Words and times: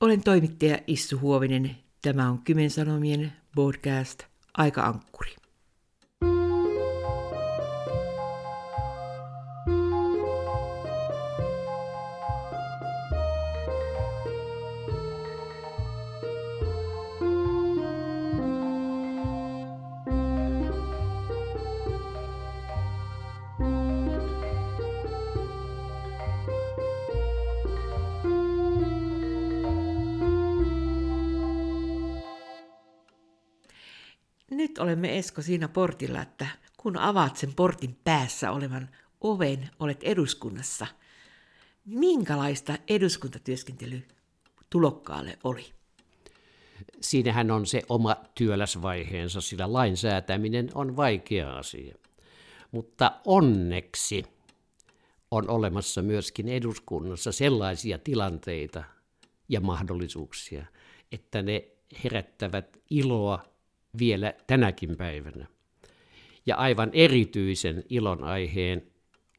Olen 0.00 0.22
toimittaja 0.22 0.78
Issu 0.86 1.18
Huovinen. 1.18 1.76
Tämä 2.02 2.28
on 2.28 2.38
Kymen 2.38 2.70
Sanomien 2.70 3.32
podcast 3.54 4.22
Aika 4.54 4.82
Ankkuri. 4.82 5.36
Nyt 34.58 34.78
olemme 34.78 35.18
Esko 35.18 35.42
siinä 35.42 35.68
portilla, 35.68 36.22
että 36.22 36.46
kun 36.76 36.96
avaat 36.96 37.36
sen 37.36 37.54
portin 37.54 37.98
päässä 38.04 38.50
olevan 38.50 38.88
oven, 39.20 39.70
olet 39.78 40.02
eduskunnassa. 40.02 40.86
Minkälaista 41.84 42.78
eduskuntatyöskentely 42.88 44.02
tulokkaalle 44.70 45.38
oli? 45.44 45.66
Siinähän 47.00 47.50
on 47.50 47.66
se 47.66 47.82
oma 47.88 48.16
työläsvaiheensa, 48.34 49.40
sillä 49.40 49.72
lainsäätäminen 49.72 50.68
on 50.74 50.96
vaikea 50.96 51.56
asia. 51.56 51.94
Mutta 52.70 53.12
onneksi 53.24 54.24
on 55.30 55.50
olemassa 55.50 56.02
myöskin 56.02 56.48
eduskunnassa 56.48 57.32
sellaisia 57.32 57.98
tilanteita 57.98 58.84
ja 59.48 59.60
mahdollisuuksia, 59.60 60.66
että 61.12 61.42
ne 61.42 61.68
herättävät 62.04 62.76
iloa 62.90 63.57
vielä 63.98 64.34
tänäkin 64.46 64.96
päivänä. 64.96 65.46
Ja 66.46 66.56
aivan 66.56 66.90
erityisen 66.92 67.84
ilon 67.88 68.24
aiheen 68.24 68.86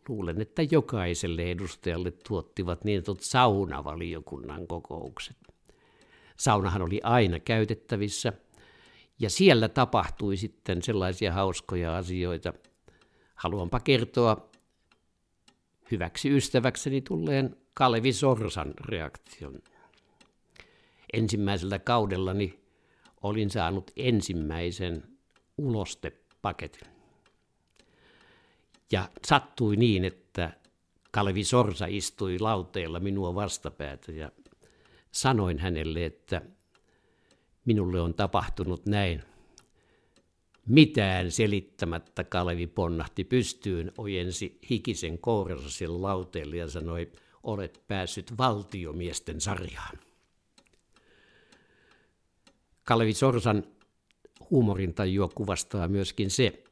luulen, 0.09 0.41
että 0.41 0.61
jokaiselle 0.71 1.51
edustajalle 1.51 2.11
tuottivat 2.11 2.83
niin 2.83 3.05
sanotut 3.05 3.21
saunavaliokunnan 3.21 4.67
kokoukset. 4.67 5.37
Saunahan 6.37 6.81
oli 6.81 6.99
aina 7.03 7.39
käytettävissä, 7.39 8.33
ja 9.19 9.29
siellä 9.29 9.69
tapahtui 9.69 10.37
sitten 10.37 10.81
sellaisia 10.81 11.33
hauskoja 11.33 11.97
asioita. 11.97 12.53
Haluanpa 13.35 13.79
kertoa 13.79 14.49
hyväksi 15.91 16.29
ystäväkseni 16.37 17.01
tulleen 17.01 17.55
Kalevi 17.73 18.13
Sorsan 18.13 18.73
reaktion. 18.85 19.61
Ensimmäisellä 21.13 21.79
kaudellani 21.79 22.58
olin 23.21 23.49
saanut 23.49 23.91
ensimmäisen 23.95 25.03
ulostepaketin. 25.57 26.87
Ja 28.91 29.09
sattui 29.27 29.75
niin, 29.75 30.05
että 30.05 30.53
Kalevi 31.11 31.43
Sorsa 31.43 31.85
istui 31.89 32.39
lauteella 32.39 32.99
minua 32.99 33.35
vastapäätä 33.35 34.11
ja 34.11 34.31
sanoin 35.11 35.59
hänelle, 35.59 36.05
että 36.05 36.41
minulle 37.65 38.01
on 38.01 38.13
tapahtunut 38.13 38.85
näin. 38.85 39.23
Mitään 40.67 41.31
selittämättä 41.31 42.23
Kalevi 42.23 42.67
ponnahti 42.67 43.23
pystyyn, 43.23 43.91
ojensi 43.97 44.59
hikisen 44.69 45.19
kouransa 45.19 45.69
sille 45.69 45.99
lauteelle 45.99 46.57
ja 46.57 46.67
sanoi, 46.67 47.11
olet 47.43 47.83
päässyt 47.87 48.37
valtiomiesten 48.37 49.41
sarjaan. 49.41 49.99
Kalevi 52.89 53.13
Sorsan 53.13 53.63
huumorintajua 54.49 55.29
kuvastaa 55.35 55.87
myöskin 55.87 56.29
se, 56.29 56.63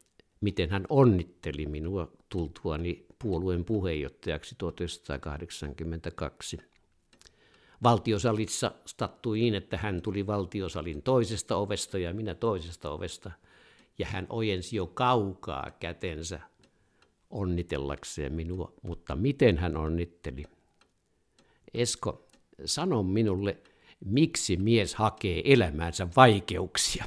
miten 0.42 0.70
hän 0.70 0.86
onnitteli 0.90 1.66
minua 1.66 2.12
tultuani 2.30 3.06
puolueen 3.20 3.66
puheenjohtajaksi 3.66 4.56
1982. 4.58 6.58
Valtiosalissa 7.84 8.72
sattui 8.86 9.40
niin, 9.40 9.56
että 9.56 9.78
hän 9.78 10.02
tuli 10.02 10.28
valtiosalin 10.28 11.02
toisesta 11.02 11.56
ovesta 11.56 11.98
ja 11.98 12.14
minä 12.14 12.36
toisesta 12.36 12.92
ovesta, 12.92 13.32
ja 14.00 14.06
hän 14.06 14.28
ojensi 14.30 14.76
jo 14.76 14.88
kaukaa 14.88 15.72
kätensä 15.80 16.40
onnitellakseen 17.30 18.34
minua, 18.34 18.74
mutta 18.82 19.16
miten 19.16 19.58
hän 19.58 19.78
onnitteli? 19.78 20.44
Esko, 21.74 22.28
sano 22.66 23.04
minulle, 23.04 23.58
miksi 24.06 24.58
mies 24.58 24.96
hakee 24.96 25.42
elämäänsä 25.46 26.08
vaikeuksia. 26.16 27.06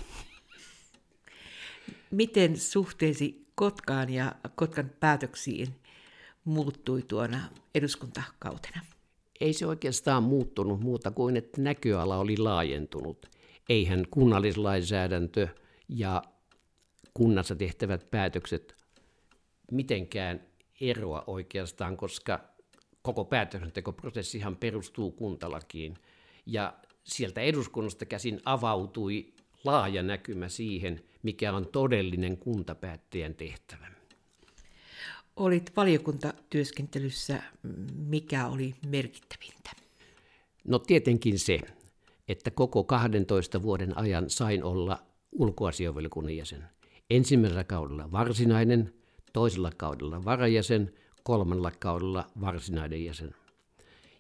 Miten 2.11 2.57
suhteesi 2.57 3.47
Kotkaan 3.55 4.11
ja 4.11 4.35
Kotkan 4.55 4.91
päätöksiin 5.01 5.69
muuttui 6.45 7.03
tuona 7.03 7.41
eduskuntakautena? 7.75 8.81
Ei 9.41 9.53
se 9.53 9.67
oikeastaan 9.67 10.23
muuttunut 10.23 10.81
muuta 10.81 11.11
kuin, 11.11 11.37
että 11.37 11.63
näköala 11.63 12.17
oli 12.17 12.37
laajentunut. 12.37 13.27
Eihän 13.69 14.05
kunnallislainsäädäntö 14.11 15.49
ja 15.89 16.23
kunnassa 17.15 17.57
tehtävät 17.57 18.11
päätökset 18.11 18.77
mitenkään 19.73 20.47
eroa 20.81 21.25
oikeastaan, 21.27 21.97
koska 21.97 22.41
koko 23.03 23.25
päätöksentekoprosessihan 23.25 24.57
perustuu 24.57 25.13
kuntalakiin– 25.13 25.95
ja 26.53 26.75
sieltä 27.05 27.41
eduskunnasta 27.41 28.05
käsin 28.05 28.41
avautui 28.45 29.33
laaja 29.65 30.03
näkymä 30.03 30.49
siihen, 30.49 31.05
mikä 31.23 31.53
on 31.53 31.67
todellinen 31.67 32.37
kuntapäättäjän 32.37 33.35
tehtävä. 33.35 33.87
Olit 35.37 35.73
valiokuntatyöskentelyssä, 35.77 37.43
mikä 37.97 38.47
oli 38.47 38.75
merkittävintä? 38.87 39.71
No 40.65 40.79
tietenkin 40.79 41.39
se, 41.39 41.61
että 42.29 42.51
koko 42.51 42.85
12 42.85 43.63
vuoden 43.63 43.99
ajan 43.99 44.31
sain 44.31 44.65
olla 44.65 44.99
ulkoasiovaliokunnan 45.33 46.37
jäsen. 46.37 46.65
Ensimmäisellä 47.11 47.65
kaudella 47.65 48.13
varsinainen, 48.13 48.95
toisella 49.33 49.71
kaudella 49.77 50.25
varajäsen, 50.25 50.93
kolmannella 51.23 51.73
kaudella 51.79 52.27
varsinainen 52.41 53.05
jäsen. 53.05 53.35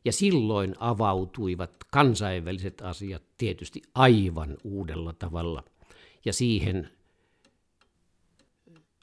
Ja 0.05 0.13
silloin 0.13 0.75
avautuivat 0.79 1.71
kansainväliset 1.91 2.81
asiat 2.81 3.23
tietysti 3.37 3.83
aivan 3.95 4.57
uudella 4.65 5.13
tavalla. 5.13 5.65
Ja 6.25 6.33
siihen 6.33 6.91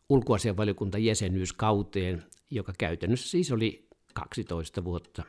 ulkoasianvaliokunta 0.09 0.97
jäsenyyskauteen, 0.97 2.23
joka 2.51 2.73
käytännössä 2.77 3.29
siis 3.29 3.51
oli 3.51 3.87
12 4.13 4.83
vuotta, 4.83 5.23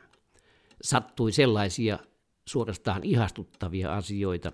sattui 0.81 1.31
sellaisia 1.31 1.99
suorastaan 2.47 3.03
ihastuttavia 3.03 3.95
asioita, 3.95 4.51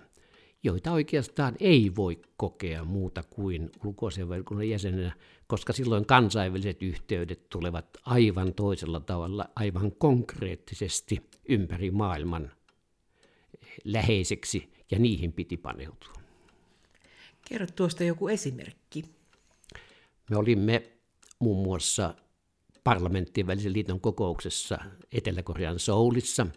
joita 0.66 0.92
oikeastaan 0.92 1.56
ei 1.60 1.92
voi 1.96 2.22
kokea 2.38 2.84
muuta 2.84 3.24
kuin 3.24 3.70
ulkoasianvaliokunnan 3.86 4.70
jäsenenä, 4.70 5.16
koska 5.48 5.74
silloin 5.74 6.06
kansainväliset 6.06 6.84
yhteydet 6.84 7.50
tulevat 7.50 7.98
aivan 8.06 8.54
toisella 8.54 9.00
tavalla, 9.00 9.50
aivan 9.56 9.92
konkreettisesti 9.92 11.30
ympäri 11.50 11.92
maailman 11.92 12.52
läheiseksi, 13.84 14.74
ja 14.92 15.00
niihin 15.00 15.34
piti 15.34 15.58
paneutua. 15.58 16.14
Kerro 17.50 17.68
tuosta 17.76 18.04
joku 18.04 18.28
esimerkki. 18.28 19.06
Me 20.30 20.38
olimme 20.38 20.92
muun 21.40 21.64
muassa 21.64 22.16
parlamenttien 22.84 23.48
välisen 23.48 23.74
liiton 23.74 24.02
kokouksessa 24.02 24.78
Etelä-Korean 25.12 25.80
Soulissa, 25.80 26.48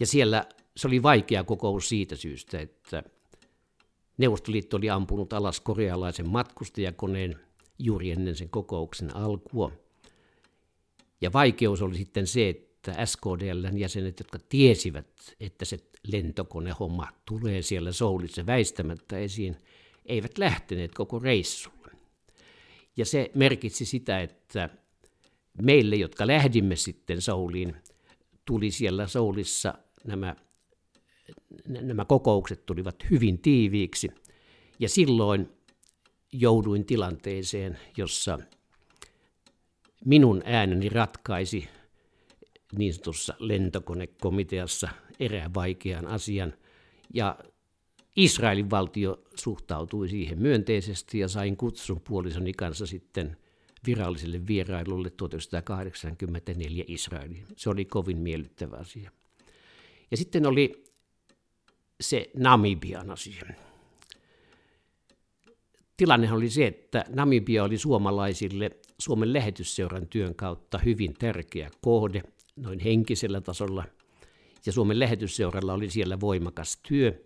ja 0.00 0.06
siellä 0.06 0.44
se 0.76 0.86
oli 0.86 1.02
vaikea 1.02 1.44
kokous 1.44 1.88
siitä 1.88 2.16
syystä, 2.16 2.60
että 2.60 3.02
Neuvostoliitto 4.18 4.76
oli 4.76 4.90
ampunut 4.90 5.32
alas 5.32 5.60
korealaisen 5.60 6.28
matkustajakoneen 6.28 7.40
juuri 7.78 8.10
ennen 8.10 8.36
sen 8.36 8.50
kokouksen 8.50 9.16
alkua. 9.16 9.72
Ja 11.20 11.32
vaikeus 11.32 11.82
oli 11.82 11.96
sitten 11.96 12.26
se, 12.26 12.48
että 12.48 13.06
SKDLn 13.06 13.78
jäsenet, 13.78 14.18
jotka 14.18 14.38
tiesivät, 14.48 15.36
että 15.40 15.64
se 15.64 15.78
lentokonehomma 16.06 17.08
tulee 17.24 17.62
siellä 17.62 17.92
Soulissa 17.92 18.46
väistämättä 18.46 19.18
esiin, 19.18 19.56
eivät 20.06 20.38
lähteneet 20.38 20.94
koko 20.94 21.18
reissulle. 21.18 21.92
Ja 22.96 23.04
se 23.04 23.30
merkitsi 23.34 23.84
sitä, 23.84 24.20
että 24.20 24.68
meille, 25.62 25.96
jotka 25.96 26.26
lähdimme 26.26 26.76
sitten 26.76 27.20
Souliin, 27.20 27.76
tuli 28.44 28.70
siellä 28.70 29.06
Soulissa 29.06 29.74
nämä 30.04 30.36
nämä 31.68 32.04
kokoukset 32.04 32.66
tulivat 32.66 32.96
hyvin 33.10 33.38
tiiviiksi 33.38 34.08
ja 34.78 34.88
silloin 34.88 35.48
jouduin 36.32 36.86
tilanteeseen, 36.86 37.78
jossa 37.96 38.38
minun 40.04 40.42
ääneni 40.44 40.88
ratkaisi 40.88 41.68
niin 42.78 42.94
sanotussa 42.94 43.34
lentokonekomiteassa 43.38 44.88
erään 45.20 45.54
vaikean 45.54 46.06
asian. 46.06 46.54
Ja 47.14 47.38
Israelin 48.16 48.70
valtio 48.70 49.22
suhtautui 49.34 50.08
siihen 50.08 50.38
myönteisesti 50.38 51.18
ja 51.18 51.28
sain 51.28 51.56
kutsun 51.56 52.00
puolisoni 52.00 52.52
kanssa 52.52 52.86
sitten 52.86 53.36
viralliselle 53.86 54.46
vierailulle 54.46 55.10
1984 55.10 56.84
Israeliin. 56.88 57.46
Se 57.56 57.70
oli 57.70 57.84
kovin 57.84 58.18
miellyttävä 58.18 58.76
asia. 58.76 59.10
Ja 60.10 60.16
sitten 60.16 60.46
oli 60.46 60.84
se 62.00 62.30
Namibian 62.36 63.10
asia. 63.10 63.42
Tilanne 65.96 66.32
oli 66.32 66.50
se, 66.50 66.66
että 66.66 67.04
Namibia 67.08 67.64
oli 67.64 67.78
suomalaisille 67.78 68.70
Suomen 68.98 69.32
lähetysseuran 69.32 70.06
työn 70.06 70.34
kautta 70.34 70.78
hyvin 70.78 71.14
tärkeä 71.14 71.70
kohde 71.80 72.22
noin 72.56 72.78
henkisellä 72.78 73.40
tasolla. 73.40 73.84
Ja 74.66 74.72
Suomen 74.72 74.98
lähetysseuralla 74.98 75.72
oli 75.72 75.90
siellä 75.90 76.20
voimakas 76.20 76.80
työ. 76.88 77.24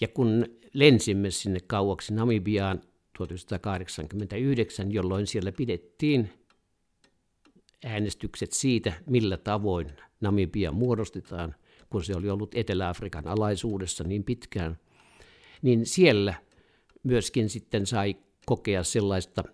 Ja 0.00 0.08
kun 0.08 0.46
lensimme 0.72 1.30
sinne 1.30 1.60
kauaksi 1.66 2.14
Namibiaan 2.14 2.80
1989, 3.16 4.92
jolloin 4.92 5.26
siellä 5.26 5.52
pidettiin 5.52 6.30
äänestykset 7.84 8.52
siitä, 8.52 8.92
millä 9.06 9.36
tavoin 9.36 9.92
Namibia 10.20 10.72
muodostetaan, 10.72 11.54
kun 11.96 12.04
se 12.04 12.16
oli 12.16 12.30
ollut 12.30 12.54
Etelä-Afrikan 12.54 13.28
alaisuudessa 13.28 14.04
niin 14.04 14.24
pitkään, 14.24 14.78
niin 15.62 15.86
siellä 15.86 16.34
myöskin 17.02 17.48
sitten 17.48 17.86
sai 17.86 18.16
kokea 18.46 18.84
sellaista 18.84 19.44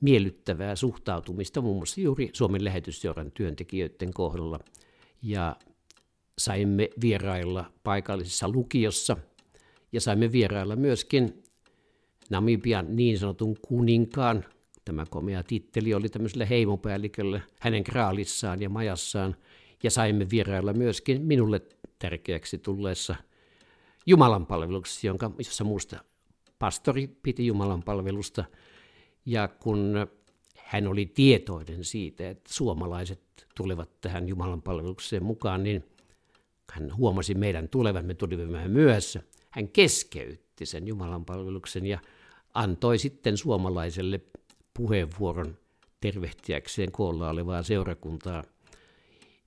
miellyttävää 0.00 0.76
suhtautumista 0.76 1.60
muun 1.60 1.76
muassa 1.76 2.00
juuri 2.00 2.30
Suomen 2.32 2.64
lähetysseuran 2.64 3.32
työntekijöiden 3.32 4.14
kohdalla. 4.14 4.58
Ja 5.22 5.56
saimme 6.38 6.90
vierailla 7.00 7.72
paikallisessa 7.84 8.48
lukiossa 8.48 9.16
ja 9.92 10.00
saimme 10.00 10.32
vierailla 10.32 10.76
myöskin 10.76 11.42
Namibian 12.30 12.96
niin 12.96 13.18
sanotun 13.18 13.56
kuninkaan. 13.68 14.44
Tämä 14.84 15.06
komea 15.10 15.42
titteli 15.42 15.94
oli 15.94 16.08
tämmöiselle 16.08 16.48
heimopäällikölle 16.48 17.42
hänen 17.60 17.84
kraalissaan 17.84 18.62
ja 18.62 18.68
majassaan. 18.68 19.36
Ja 19.82 19.90
saimme 19.90 20.26
vierailla 20.30 20.72
myöskin 20.72 21.22
minulle 21.22 21.60
tärkeäksi 21.98 22.58
tulleessa 22.58 23.16
Jumalan 24.06 24.46
palveluksessa, 24.46 25.06
jonka, 25.06 25.30
jossa 25.38 25.64
muusta 25.64 26.04
pastori 26.58 27.06
piti 27.22 27.46
Jumalan 27.46 27.82
palvelusta. 27.82 28.44
Ja 29.26 29.48
kun 29.48 29.94
hän 30.56 30.86
oli 30.86 31.06
tietoinen 31.06 31.84
siitä, 31.84 32.30
että 32.30 32.52
suomalaiset 32.52 33.20
tulevat 33.56 34.00
tähän 34.00 34.28
Jumalan 34.28 34.62
palvelukseen 34.62 35.24
mukaan, 35.24 35.62
niin 35.62 35.84
hän 36.72 36.96
huomasi 36.96 37.34
meidän 37.34 37.68
tulevan, 37.68 38.04
me 38.04 38.14
tulimme 38.14 38.52
vähän 38.52 38.70
myöhässä. 38.70 39.22
Hän 39.50 39.68
keskeytti 39.68 40.66
sen 40.66 40.86
Jumalan 40.86 41.24
palveluksen 41.24 41.86
ja 41.86 41.98
antoi 42.54 42.98
sitten 42.98 43.36
suomalaiselle 43.36 44.20
puheenvuoron 44.74 45.58
tervehtiäkseen 46.00 46.92
koolla 46.92 47.30
olevaa 47.30 47.62
seurakuntaa. 47.62 48.44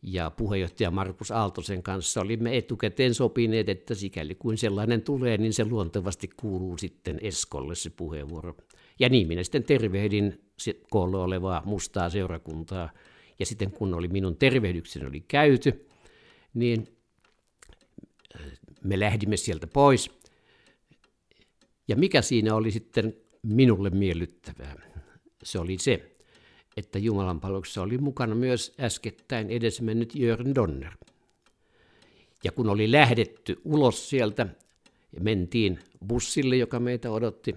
Ja 0.02 0.30
puheenjohtaja 0.30 0.92
Markus 0.92 1.32
Aaltosen 1.32 1.84
kanssa 1.84 2.22
olimme 2.22 2.58
etukäteen 2.58 3.14
sopineet, 3.14 3.70
että 3.70 3.96
sikäli 3.96 4.36
kuin 4.36 4.58
sellainen 4.58 5.02
tulee, 5.02 5.38
niin 5.38 5.54
se 5.54 5.66
luontevasti 5.66 6.30
kuuluu 6.38 6.78
sitten 6.78 7.20
Eskolle 7.22 7.76
se 7.76 7.90
puheenvuoro. 7.90 8.56
Ja 9.00 9.10
niin 9.10 9.28
minä 9.28 9.44
sitten 9.44 9.64
tervehdin 9.64 10.42
koolla 10.90 11.24
olevaa 11.24 11.62
mustaa 11.66 12.10
seurakuntaa. 12.10 12.90
Ja 13.40 13.46
sitten 13.46 13.72
kun 13.72 13.94
oli 13.94 14.08
minun 14.08 14.38
tervehdykseni 14.38 15.06
oli 15.06 15.22
käyty, 15.28 15.88
niin 16.54 16.88
me 18.84 19.00
lähdimme 19.00 19.38
sieltä 19.38 19.68
pois. 19.68 20.12
Ja 21.88 21.96
mikä 21.96 22.22
siinä 22.22 22.56
oli 22.56 22.72
sitten 22.72 23.14
minulle 23.44 23.90
miellyttävää? 23.90 24.76
Se 25.44 25.60
oli 25.60 25.78
se, 25.78 26.16
että 26.80 27.00
Jumalan 27.00 27.40
palveluksessa 27.40 27.82
oli 27.82 27.98
mukana 27.98 28.36
myös 28.36 28.74
äskettäin 28.80 29.50
edesmennyt 29.50 30.16
Jörn 30.16 30.56
Donner. 30.56 30.94
Ja 32.44 32.52
kun 32.52 32.70
oli 32.70 32.92
lähdetty 32.92 33.62
ulos 33.66 34.10
sieltä 34.10 34.48
ja 35.14 35.22
mentiin 35.22 35.80
bussille, 36.08 36.56
joka 36.56 36.80
meitä 36.80 37.12
odotti, 37.12 37.56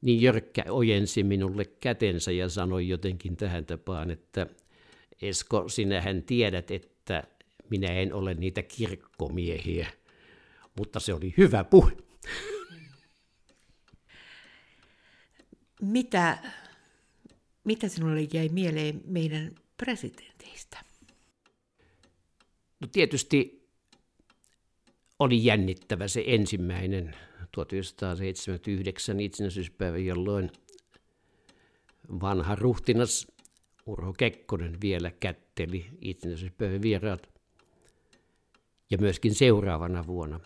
niin 0.00 0.22
Jörkkä 0.22 0.64
ojensi 0.68 1.22
minulle 1.22 1.64
kätensä 1.64 2.32
ja 2.32 2.48
sanoi 2.48 2.88
jotenkin 2.88 3.36
tähän 3.36 3.66
tapaan, 3.66 4.10
että 4.10 4.46
Esko, 5.22 5.68
sinähän 5.68 6.22
tiedät, 6.22 6.70
että 6.70 7.24
minä 7.70 7.92
en 7.92 8.14
ole 8.14 8.34
niitä 8.34 8.62
kirkkomiehiä, 8.62 9.88
mutta 10.78 11.00
se 11.00 11.14
oli 11.14 11.34
hyvä 11.36 11.64
puhe. 11.64 11.92
Mitä, 15.80 16.38
mitä 17.64 17.88
sinulle 17.88 18.28
jäi 18.32 18.48
mieleen 18.48 19.00
meidän 19.04 19.54
presidenteistä? 19.76 20.84
No 22.80 22.88
tietysti 22.92 23.68
oli 25.18 25.44
jännittävä 25.44 26.08
se 26.08 26.24
ensimmäinen 26.26 27.16
1979 27.52 29.20
itsenäisyyspäivä, 29.20 29.98
jolloin 29.98 30.50
vanha 32.20 32.54
ruhtinas 32.54 33.26
Urho 33.86 34.12
Kekkonen 34.12 34.80
vielä 34.80 35.10
kätteli 35.10 35.86
itsenäisyyspäivän 36.00 36.82
vieraat 36.82 37.28
ja 38.90 38.98
myöskin 38.98 39.34
seuraavana 39.34 40.06
vuonna. 40.06 40.40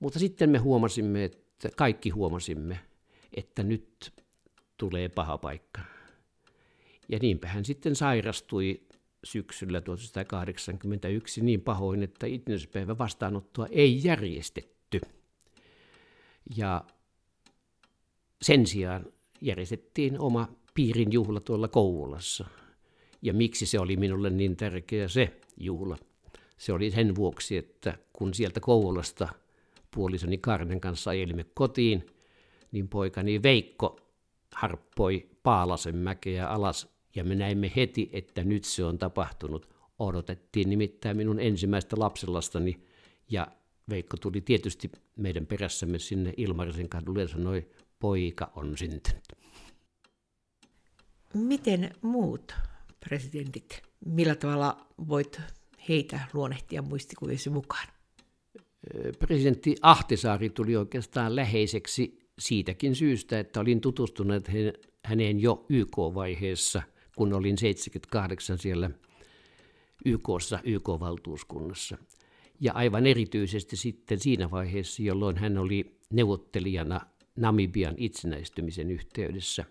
Mutta 0.00 0.18
sitten 0.18 0.50
me 0.50 0.58
huomasimme, 0.58 1.24
että 1.24 1.68
kaikki 1.76 2.10
huomasimme, 2.10 2.80
että 3.36 3.62
nyt 3.62 4.12
tulee 4.76 5.08
paha 5.08 5.38
paikka. 5.38 5.95
Ja 7.08 7.18
niinpä 7.22 7.48
hän 7.48 7.64
sitten 7.64 7.96
sairastui 7.96 8.80
syksyllä 9.24 9.80
1981 9.80 11.40
niin 11.40 11.60
pahoin, 11.60 12.02
että 12.02 12.26
itsenäisyyspäivän 12.26 12.98
vastaanottoa 12.98 13.66
ei 13.70 14.04
järjestetty. 14.04 15.00
Ja 16.56 16.84
sen 18.42 18.66
sijaan 18.66 19.06
järjestettiin 19.40 20.20
oma 20.20 20.48
piirin 20.74 21.12
juhla 21.12 21.40
tuolla 21.40 21.68
Kouvolassa. 21.68 22.46
Ja 23.22 23.34
miksi 23.34 23.66
se 23.66 23.80
oli 23.80 23.96
minulle 23.96 24.30
niin 24.30 24.56
tärkeä 24.56 25.08
se 25.08 25.40
juhla? 25.56 25.98
Se 26.58 26.72
oli 26.72 26.90
sen 26.90 27.14
vuoksi, 27.14 27.56
että 27.56 27.98
kun 28.12 28.34
sieltä 28.34 28.60
Kouvolasta 28.60 29.28
puolisoni 29.94 30.38
Karnen 30.38 30.80
kanssa 30.80 31.10
ajelimme 31.10 31.44
kotiin, 31.54 32.06
niin 32.72 32.88
poikani 32.88 33.42
Veikko 33.42 34.00
harppoi 34.54 35.28
Paalasen 35.42 35.96
mäkeä 35.96 36.48
alas 36.48 36.95
ja 37.16 37.24
me 37.24 37.34
näimme 37.34 37.72
heti, 37.76 38.10
että 38.12 38.44
nyt 38.44 38.64
se 38.64 38.84
on 38.84 38.98
tapahtunut. 38.98 39.68
Odotettiin 39.98 40.70
nimittäin 40.70 41.16
minun 41.16 41.40
ensimmäistä 41.40 41.96
lapselastani 41.98 42.80
ja 43.30 43.46
Veikko 43.90 44.16
tuli 44.16 44.40
tietysti 44.40 44.90
meidän 45.16 45.46
perässämme 45.46 45.98
sinne 45.98 46.34
Ilmarisen 46.36 46.88
kadulle 46.88 47.20
ja 47.20 47.28
sanoi, 47.28 47.68
poika 47.98 48.52
on 48.56 48.76
syntynyt. 48.76 49.24
Miten 51.34 51.90
muut 52.02 52.54
presidentit, 53.00 53.82
millä 54.04 54.34
tavalla 54.34 54.86
voit 55.08 55.40
heitä 55.88 56.20
luonnehtia 56.32 56.82
muistikuvisi 56.82 57.50
mukaan? 57.50 57.88
Presidentti 59.18 59.76
Ahtisaari 59.82 60.50
tuli 60.50 60.76
oikeastaan 60.76 61.36
läheiseksi 61.36 62.18
siitäkin 62.38 62.96
syystä, 62.96 63.38
että 63.38 63.60
olin 63.60 63.80
tutustunut 63.80 64.48
häneen 65.04 65.40
jo 65.40 65.66
YK-vaiheessa, 65.68 66.82
kun 67.16 67.32
olin 67.32 67.58
78 67.58 68.58
siellä 68.58 68.90
YKssa, 70.04 70.58
YK-valtuuskunnassa. 70.64 71.98
Ja 72.60 72.72
aivan 72.72 73.06
erityisesti 73.06 73.76
sitten 73.76 74.18
siinä 74.18 74.50
vaiheessa, 74.50 75.02
jolloin 75.02 75.36
hän 75.36 75.58
oli 75.58 75.98
neuvottelijana 76.10 77.00
Namibian 77.36 77.94
itsenäistymisen 77.96 78.90
yhteydessä. 78.90 79.64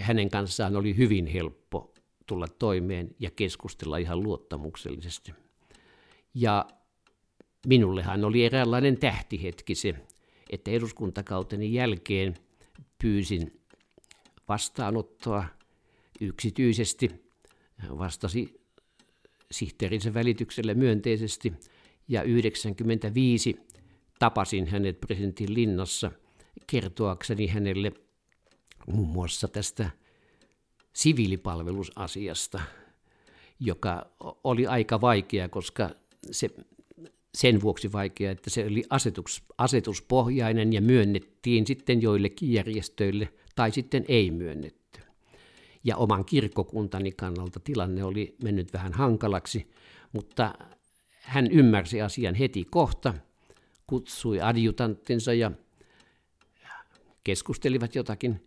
Hänen 0.00 0.30
kanssaan 0.30 0.76
oli 0.76 0.96
hyvin 0.96 1.26
helppo 1.26 1.94
tulla 2.26 2.46
toimeen 2.58 3.14
ja 3.18 3.30
keskustella 3.30 3.96
ihan 3.96 4.22
luottamuksellisesti. 4.22 5.32
Ja 6.34 6.66
minullehan 7.66 8.24
oli 8.24 8.44
eräänlainen 8.44 8.98
tähtihetki 8.98 9.74
se, 9.74 9.94
että 10.50 10.70
eduskuntakauteni 10.70 11.74
jälkeen 11.74 12.34
pyysin 13.02 13.60
vastaanottoa 14.48 15.44
yksityisesti. 16.22 17.10
Vastasi 17.98 18.60
sihteerinsä 19.50 20.14
välityksellä 20.14 20.74
myönteisesti 20.74 21.52
ja 22.08 22.22
95 22.22 23.56
tapasin 24.18 24.66
hänet 24.66 25.00
presidentin 25.00 25.54
linnassa 25.54 26.12
kertoakseni 26.66 27.46
hänelle 27.46 27.92
muun 28.86 29.08
muassa 29.08 29.48
tästä 29.48 29.90
siviilipalvelusasiasta, 30.92 32.60
joka 33.60 34.06
oli 34.44 34.66
aika 34.66 35.00
vaikea, 35.00 35.48
koska 35.48 35.90
se 36.30 36.50
sen 37.34 37.60
vuoksi 37.60 37.92
vaikea, 37.92 38.30
että 38.30 38.50
se 38.50 38.66
oli 38.66 38.84
asetus, 38.90 39.42
asetuspohjainen 39.58 40.72
ja 40.72 40.80
myönnettiin 40.80 41.66
sitten 41.66 42.02
joillekin 42.02 42.52
järjestöille 42.52 43.32
tai 43.54 43.70
sitten 43.70 44.04
ei 44.08 44.30
myönnetty. 44.30 44.81
Ja 45.84 45.96
oman 45.96 46.24
kirkkokuntani 46.24 47.12
kannalta 47.12 47.60
tilanne 47.60 48.04
oli 48.04 48.36
mennyt 48.42 48.72
vähän 48.72 48.92
hankalaksi, 48.92 49.70
mutta 50.12 50.54
hän 51.20 51.46
ymmärsi 51.50 52.02
asian 52.02 52.34
heti 52.34 52.64
kohta, 52.64 53.14
kutsui 53.86 54.40
adjutanttinsa 54.40 55.32
ja 55.32 55.50
keskustelivat 57.24 57.94
jotakin. 57.94 58.46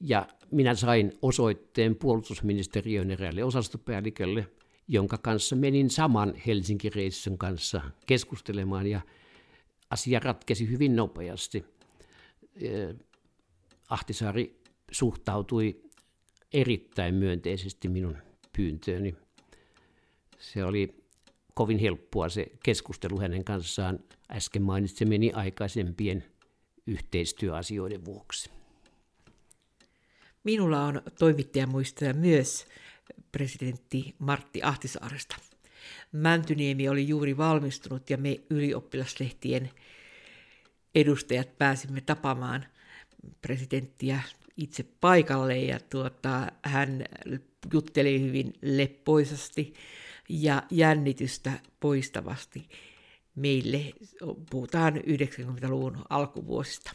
Ja 0.00 0.26
minä 0.50 0.74
sain 0.74 1.12
osoitteen 1.22 1.96
puolustusministeriön 1.96 3.10
eräälle 3.10 3.44
osastopäällikölle, 3.44 4.46
jonka 4.88 5.18
kanssa 5.18 5.56
menin 5.56 5.90
saman 5.90 6.34
Helsinki-reissun 6.46 7.38
kanssa 7.38 7.80
keskustelemaan 8.06 8.86
ja 8.86 9.00
asia 9.90 10.20
ratkesi 10.20 10.70
hyvin 10.70 10.96
nopeasti. 10.96 11.64
Ahtisaari 13.88 14.60
suhtautui 14.90 15.82
erittäin 16.52 17.14
myönteisesti 17.14 17.88
minun 17.88 18.16
pyyntööni. 18.56 19.14
Se 20.38 20.64
oli 20.64 21.04
kovin 21.54 21.78
helppoa 21.78 22.28
se 22.28 22.46
keskustelu 22.64 23.20
hänen 23.20 23.44
kanssaan 23.44 23.98
äsken 24.30 24.62
mainitsemieni 24.62 25.32
aikaisempien 25.32 26.24
yhteistyöasioiden 26.86 28.04
vuoksi. 28.04 28.50
Minulla 30.44 30.82
on 30.82 31.02
toimittajamuistoja 31.18 32.14
myös 32.14 32.66
presidentti 33.32 34.14
Martti 34.18 34.62
Ahtisaaresta. 34.62 35.36
Mäntyniemi 36.12 36.88
oli 36.88 37.08
juuri 37.08 37.36
valmistunut 37.36 38.10
ja 38.10 38.16
me 38.16 38.40
ylioppilaslehtien 38.50 39.70
edustajat 40.94 41.58
pääsimme 41.58 42.00
tapaamaan 42.00 42.66
presidenttiä 43.42 44.20
itse 44.56 44.84
paikalle 45.00 45.58
ja 45.58 45.80
tuota, 45.90 46.52
hän 46.64 47.04
jutteli 47.72 48.20
hyvin 48.20 48.52
leppoisasti 48.62 49.74
ja 50.28 50.62
jännitystä 50.70 51.52
poistavasti 51.80 52.68
meille. 53.34 53.92
Puhutaan 54.50 54.96
90-luvun 54.96 56.04
alkuvuosista. 56.08 56.92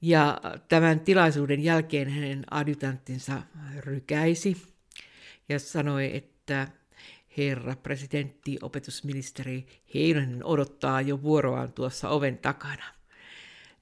Ja 0.00 0.40
tämän 0.68 1.00
tilaisuuden 1.00 1.60
jälkeen 1.60 2.08
hänen 2.10 2.44
adjutanttinsa 2.50 3.42
rykäisi 3.78 4.56
ja 5.48 5.58
sanoi, 5.58 6.16
että 6.16 6.68
herra 7.36 7.76
presidentti, 7.76 8.58
opetusministeri 8.62 9.66
Heinonen 9.94 10.44
odottaa 10.44 11.00
jo 11.00 11.22
vuoroaan 11.22 11.72
tuossa 11.72 12.08
oven 12.08 12.38
takana. 12.38 12.84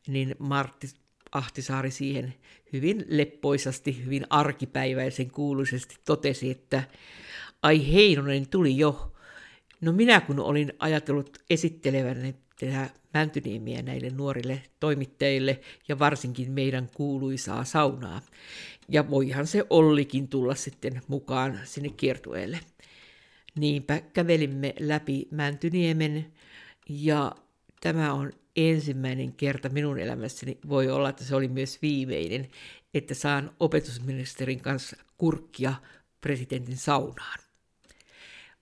Niin 0.06 0.36
Martti 0.38 0.88
Ahtisaari 1.32 1.90
siihen 1.90 2.34
hyvin 2.72 3.04
leppoisasti, 3.08 4.04
hyvin 4.04 4.26
arkipäiväisen 4.30 5.30
kuuluisesti 5.30 5.96
totesi, 6.04 6.50
että 6.50 6.82
ai 7.62 7.92
Heinonen 7.92 8.48
tuli 8.48 8.78
jo. 8.78 9.12
No 9.80 9.92
minä 9.92 10.20
kun 10.20 10.40
olin 10.40 10.72
ajatellut 10.78 11.38
esittelevän 11.50 12.34
tehdä 12.58 12.90
Mäntyniemiä 13.14 13.82
näille 13.82 14.10
nuorille 14.10 14.62
toimittajille 14.80 15.60
ja 15.88 15.98
varsinkin 15.98 16.52
meidän 16.52 16.88
kuuluisaa 16.94 17.64
saunaa. 17.64 18.20
Ja 18.88 19.10
voihan 19.10 19.46
se 19.46 19.64
Ollikin 19.70 20.28
tulla 20.28 20.54
sitten 20.54 21.02
mukaan 21.08 21.60
sinne 21.64 21.88
kiertueelle. 21.88 22.60
Niinpä 23.58 24.00
kävelimme 24.00 24.74
läpi 24.80 25.28
Mäntyniemen 25.30 26.32
ja 26.88 27.32
tämä 27.82 28.12
on 28.12 28.32
ensimmäinen 28.56 29.32
kerta 29.32 29.68
minun 29.68 29.98
elämässäni, 29.98 30.58
voi 30.68 30.90
olla, 30.90 31.08
että 31.08 31.24
se 31.24 31.36
oli 31.36 31.48
myös 31.48 31.82
viimeinen, 31.82 32.48
että 32.94 33.14
saan 33.14 33.56
opetusministerin 33.60 34.60
kanssa 34.60 34.96
kurkkia 35.18 35.74
presidentin 36.20 36.76
saunaan. 36.76 37.38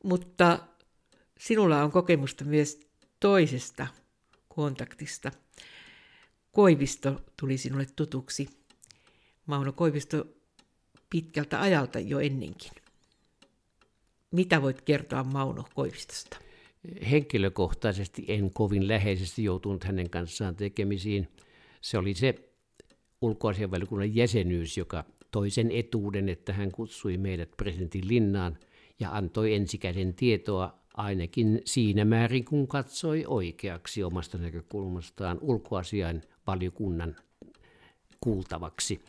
Mutta 0.05 0.59
sinulla 1.39 1.83
on 1.83 1.91
kokemusta 1.91 2.45
myös 2.45 2.81
toisesta 3.21 3.87
kontaktista. 4.49 5.31
Koivisto 6.53 7.25
tuli 7.41 7.59
sinulle 7.59 7.87
tutuksi. 7.97 8.49
Mauno 9.47 9.73
Koivisto 9.73 10.27
pitkältä 11.11 11.61
ajalta 11.61 11.99
jo 11.99 12.21
ennenkin. 12.21 12.73
Mitä 14.31 14.63
voit 14.63 14.83
kertoa 14.83 15.25
Mauno 15.25 15.65
Koivistosta? 15.75 16.50
Henkilökohtaisesti 17.11 18.25
en 18.29 18.51
kovin 18.53 18.89
läheisesti 18.89 19.45
joutunut 19.45 19.85
hänen 19.85 20.11
kanssaan 20.11 20.57
tekemisiin. 20.57 21.29
Se 21.81 21.99
oli 21.99 22.15
se 22.15 22.35
ulkoasianvaliokunnan 23.21 24.15
jäsenyys, 24.15 24.77
joka 24.77 25.05
toi 25.31 25.51
sen 25.51 25.71
etuuden, 25.71 26.29
että 26.29 26.53
hän 26.53 26.73
kutsui 26.73 27.19
meidät 27.19 27.51
presidentin 27.57 28.09
linnaan 28.09 28.59
ja 29.01 29.11
antoi 29.11 29.55
ensikäden 29.55 30.15
tietoa 30.15 30.81
ainakin 30.95 31.63
siinä 31.65 32.05
määrin, 32.05 32.45
kun 32.45 32.69
katsoi 32.69 33.25
oikeaksi 33.27 34.03
omasta 34.03 34.39
näkökulmastaan 34.39 35.39
ulkoasian 35.41 36.23
valiokunnan 36.47 37.17
kuultavaksi. 38.21 39.01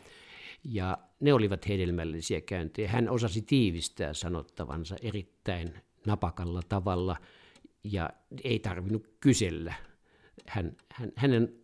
Ja 0.64 0.98
ne 1.20 1.32
olivat 1.32 1.68
hedelmällisiä 1.68 2.40
käyntejä. 2.40 2.88
Hän 2.88 3.08
osasi 3.08 3.42
tiivistää 3.42 4.14
sanottavansa 4.14 4.96
erittäin 5.02 5.74
napakalla 6.06 6.62
tavalla 6.68 7.16
ja 7.84 8.10
ei 8.44 8.58
tarvinnut 8.58 9.08
kysellä. 9.20 9.74
Hän, 10.46 10.76
hän, 10.92 11.12
hänen 11.16 11.54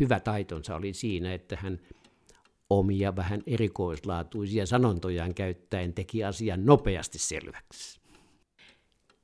hyvä 0.00 0.20
taitonsa 0.20 0.76
oli 0.76 0.92
siinä, 0.92 1.34
että 1.34 1.56
hän 1.60 1.80
omia 2.70 3.16
vähän 3.16 3.42
erikoislaatuisia 3.46 4.66
sanontojaan 4.66 5.34
käyttäen 5.34 5.92
teki 5.92 6.24
asian 6.24 6.66
nopeasti 6.66 7.18
selväksi 7.18 7.98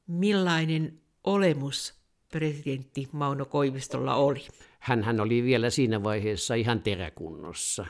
millainen 0.07 1.01
olemus 1.25 1.95
presidentti 2.33 3.09
Mauno 3.13 3.45
Koivistolla 3.45 4.15
oli? 4.15 4.47
Hän, 4.79 5.03
hän 5.03 5.21
oli 5.21 5.43
vielä 5.43 5.71
siinä 5.71 6.03
vaiheessa 6.03 6.55
ihan 6.55 6.83
teräkunnossa 6.83 7.87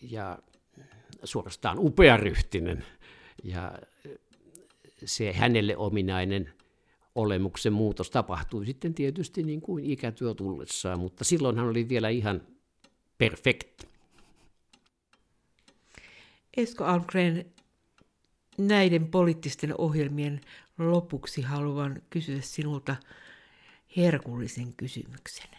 ja 0.00 0.38
suorastaan 1.24 1.78
upearyhtinen. 1.78 2.84
Ja 3.44 3.78
se 5.04 5.32
hänelle 5.32 5.76
ominainen 5.76 6.52
olemuksen 7.16 7.72
muutos 7.72 8.10
tapahtui 8.10 8.66
sitten 8.66 8.94
tietysti 8.94 9.42
niin 9.42 9.60
kuin 9.60 9.84
ikätyö 9.84 10.34
tullessaan, 10.34 10.98
mutta 10.98 11.24
silloin 11.24 11.56
hän 11.56 11.66
oli 11.66 11.88
vielä 11.88 12.08
ihan 12.08 12.40
perfekt. 13.18 13.84
Esko 16.56 16.84
Almgren, 16.84 17.46
näiden 18.58 19.08
poliittisten 19.08 19.80
ohjelmien 19.80 20.40
lopuksi 20.78 21.42
haluan 21.42 22.02
kysyä 22.10 22.40
sinulta 22.40 22.96
herkullisen 23.96 24.72
kysymyksen. 24.76 25.50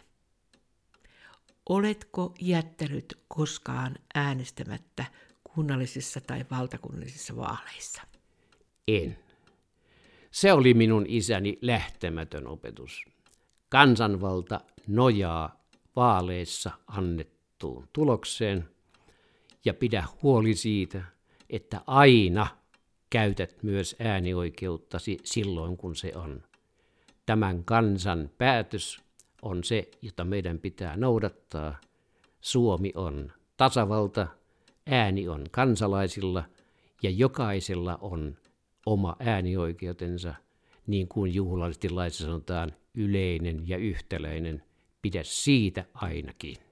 Oletko 1.69 2.33
jättänyt 2.41 3.19
koskaan 3.27 3.95
äänestämättä 4.15 5.05
kunnallisissa 5.43 6.21
tai 6.21 6.45
valtakunnallisissa 6.51 7.35
vaaleissa? 7.35 8.01
En. 8.87 9.26
Se 10.37 10.53
oli 10.53 10.73
minun 10.73 11.05
isäni 11.07 11.57
lähtemätön 11.61 12.47
opetus. 12.47 13.05
Kansanvalta 13.69 14.61
nojaa 14.87 15.63
vaaleissa 15.95 16.71
annettuun 16.87 17.87
tulokseen 17.93 18.69
ja 19.65 19.73
pidä 19.73 20.03
huoli 20.23 20.55
siitä, 20.55 21.03
että 21.49 21.81
aina 21.87 22.47
käytät 23.09 23.63
myös 23.63 23.95
äänioikeuttasi 23.99 25.17
silloin, 25.23 25.77
kun 25.77 25.95
se 25.95 26.11
on. 26.15 26.43
Tämän 27.25 27.63
kansan 27.63 28.29
päätös 28.37 28.99
on 29.41 29.63
se, 29.63 29.89
jota 30.01 30.23
meidän 30.23 30.59
pitää 30.59 30.97
noudattaa. 30.97 31.77
Suomi 32.41 32.91
on 32.95 33.31
tasavalta, 33.57 34.27
ääni 34.87 35.27
on 35.27 35.45
kansalaisilla 35.51 36.43
ja 37.03 37.09
jokaisella 37.09 37.97
on 38.01 38.37
oma 38.87 39.15
äänioikeutensa, 39.19 40.33
niin 40.87 41.07
kuin 41.07 41.33
juhlallisesti 41.33 41.89
laissa 41.89 42.25
sanotaan, 42.25 42.73
yleinen 42.93 43.69
ja 43.69 43.77
yhtäläinen. 43.77 44.63
Pidä 45.01 45.21
siitä 45.23 45.85
ainakin. 45.93 46.66